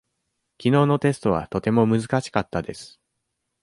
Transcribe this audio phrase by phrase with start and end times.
[0.57, 2.99] きのうのテストはとても難しかったです。